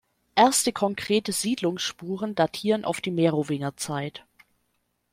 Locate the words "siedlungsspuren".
1.31-2.33